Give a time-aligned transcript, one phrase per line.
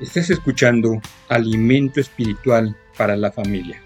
[0.00, 3.82] Estás escuchando Alimento Espiritual para la Familia.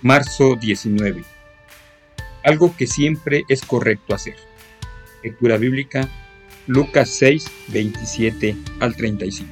[0.00, 1.22] Marzo 19.
[2.42, 4.36] Algo que siempre es correcto hacer.
[5.22, 6.08] Lectura bíblica
[6.66, 9.50] Lucas 6, 27 al 35.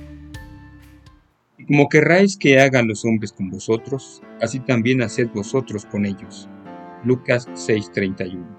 [1.59, 6.48] Y como querráis que hagan los hombres con vosotros, así también haced vosotros con ellos.
[7.05, 8.59] Lucas 6, 31.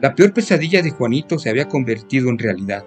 [0.00, 2.86] La peor pesadilla de Juanito se había convertido en realidad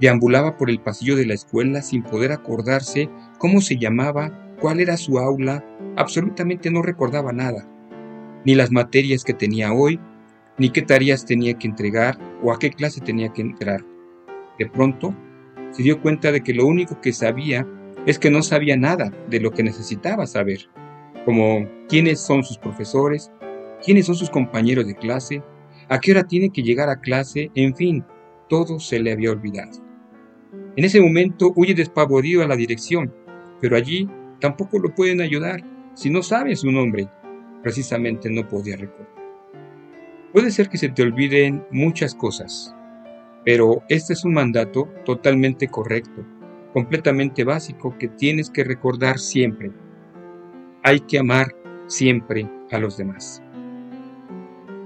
[0.00, 4.96] Deambulaba por el pasillo de la escuela sin poder acordarse cómo se llamaba, cuál era
[4.96, 5.64] su aula,
[5.96, 7.68] absolutamente no recordaba nada,
[8.44, 9.98] ni las materias que tenía hoy,
[10.56, 13.84] ni qué tareas tenía que entregar o a qué clase tenía que entrar.
[14.58, 15.14] De pronto,
[15.72, 17.66] se dio cuenta de que lo único que sabía
[18.06, 20.68] es que no sabía nada de lo que necesitaba saber,
[21.24, 23.30] como quiénes son sus profesores,
[23.84, 25.42] quiénes son sus compañeros de clase,
[25.88, 28.04] a qué hora tiene que llegar a clase, en fin,
[28.48, 29.87] todo se le había olvidado.
[30.78, 33.12] En ese momento huye despavorido a la dirección,
[33.60, 34.08] pero allí
[34.40, 35.60] tampoco lo pueden ayudar
[35.94, 37.08] si no sabe su nombre.
[37.64, 39.12] Precisamente no podía recordar.
[40.32, 42.76] Puede ser que se te olviden muchas cosas,
[43.44, 46.24] pero este es un mandato totalmente correcto,
[46.72, 49.72] completamente básico que tienes que recordar siempre.
[50.84, 51.56] Hay que amar
[51.88, 53.42] siempre a los demás.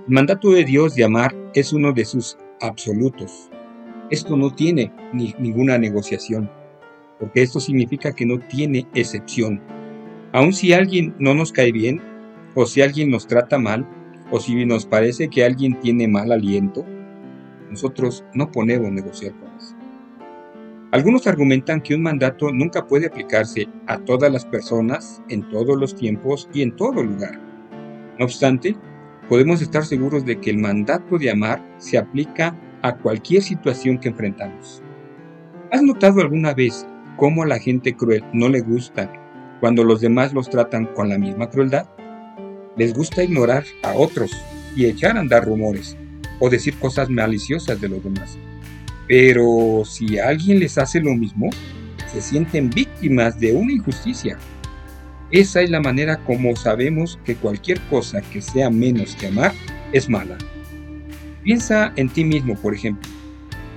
[0.08, 3.51] El mandato de Dios de amar es uno de sus absolutos.
[4.12, 6.50] Esto no tiene ni, ninguna negociación,
[7.18, 9.62] porque esto significa que no tiene excepción.
[10.32, 12.02] Aun si alguien no nos cae bien,
[12.54, 13.88] o si alguien nos trata mal,
[14.30, 16.84] o si nos parece que alguien tiene mal aliento,
[17.70, 19.74] nosotros no ponemos negociar con eso.
[20.90, 25.96] Algunos argumentan que un mandato nunca puede aplicarse a todas las personas, en todos los
[25.96, 27.40] tiempos y en todo lugar.
[28.18, 28.76] No obstante,
[29.30, 34.08] podemos estar seguros de que el mandato de amar se aplica a cualquier situación que
[34.08, 34.82] enfrentamos.
[35.70, 39.10] ¿Has notado alguna vez cómo a la gente cruel no le gusta
[39.60, 41.86] cuando los demás los tratan con la misma crueldad?
[42.76, 44.32] Les gusta ignorar a otros
[44.76, 45.96] y echar a andar rumores
[46.40, 48.36] o decir cosas maliciosas de los demás.
[49.06, 51.50] Pero si alguien les hace lo mismo,
[52.12, 54.38] se sienten víctimas de una injusticia.
[55.30, 59.52] Esa es la manera como sabemos que cualquier cosa que sea menos que amar
[59.92, 60.36] es mala.
[61.42, 63.10] Piensa en ti mismo, por ejemplo.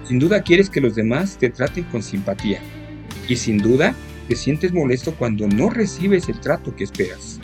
[0.07, 2.59] Sin duda quieres que los demás te traten con simpatía.
[3.27, 3.95] Y sin duda
[4.27, 7.39] te sientes molesto cuando no recibes el trato que esperas.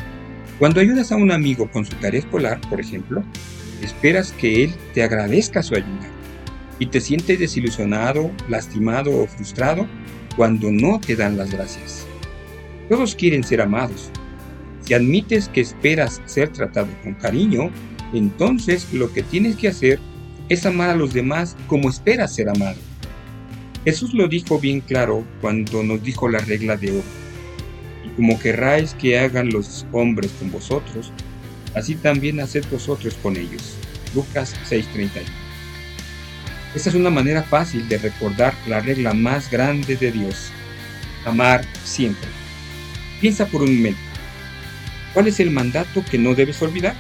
[0.60, 3.24] Cuando ayudas a un amigo con su tarea escolar, por ejemplo,
[3.82, 6.08] esperas que él te agradezca su ayuda.
[6.78, 9.88] Y te sientes desilusionado, lastimado o frustrado
[10.36, 12.06] cuando no te dan las gracias.
[12.90, 14.12] Todos quieren ser amados.
[14.82, 17.72] Si admites que esperas ser tratado con cariño,
[18.14, 20.00] entonces lo que tienes que hacer
[20.52, 22.76] es amar a los demás como espera ser amado.
[23.86, 27.04] Jesús lo dijo bien claro cuando nos dijo la regla de oro.
[28.06, 31.14] Y como querráis que hagan los hombres con vosotros,
[31.74, 33.78] así también haced vosotros con ellos.
[34.14, 35.24] Lucas 6:31.
[36.76, 40.52] Esta es una manera fácil de recordar la regla más grande de Dios.
[41.24, 42.28] Amar siempre.
[43.22, 44.02] Piensa por un momento.
[45.14, 46.96] ¿Cuál es el mandato que no debes olvidar?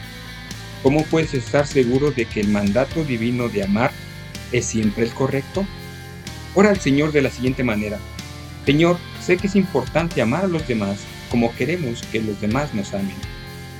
[0.83, 3.91] ¿Cómo puedes estar seguro de que el mandato divino de amar
[4.51, 5.65] es siempre el correcto?
[6.55, 7.99] Ora al Señor de la siguiente manera.
[8.65, 10.97] Señor, sé que es importante amar a los demás
[11.29, 13.15] como queremos que los demás nos amen.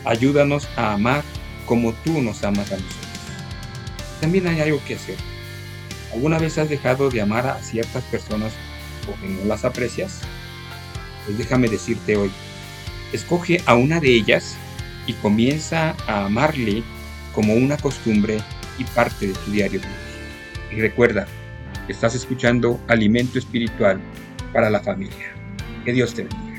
[0.06, 1.24] Ayúdanos a amar
[1.66, 3.08] como tú nos amas a nosotros.
[4.22, 5.16] También hay algo que hacer.
[6.14, 8.54] ¿Alguna vez has dejado de amar a ciertas personas
[9.06, 10.20] porque no las aprecias?
[11.26, 12.32] Pues déjame decirte hoy,
[13.12, 14.56] escoge a una de ellas
[15.08, 16.84] y comienza a amarle
[17.34, 18.38] como una costumbre
[18.78, 19.82] y parte de tu diario
[20.72, 21.28] Y recuerda,
[21.88, 24.00] estás escuchando Alimento Espiritual
[24.54, 25.34] para la Familia.
[25.86, 26.51] Que Dios te bendiga.